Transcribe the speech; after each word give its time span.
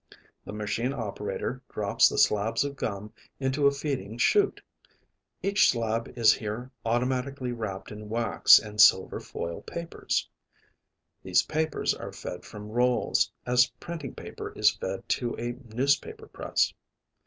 The 0.45 0.51
machine 0.51 0.93
operator 0.93 1.61
drops 1.69 2.09
the 2.09 2.17
slabs 2.17 2.63
of 2.63 2.75
gum 2.75 3.13
into 3.39 3.67
a 3.67 3.71
feeding 3.71 4.17
chute. 4.17 4.59
Each 5.43 5.69
slab 5.69 6.11
is 6.17 6.33
here 6.33 6.71
automatically 6.83 7.51
wrapped 7.51 7.91
in 7.91 8.09
wax 8.09 8.57
and 8.57 8.81
silver 8.81 9.19
foil 9.19 9.61
papers. 9.61 10.27
These 11.21 11.43
papers 11.43 11.93
are 11.93 12.11
fed 12.11 12.45
from 12.45 12.71
rolls, 12.71 13.31
as 13.45 13.67
printing 13.79 14.15
paper 14.15 14.51
is 14.53 14.71
fed 14.71 15.07
to 15.09 15.37
a 15.37 15.51
newspaper 15.75 16.25
press. 16.27 16.73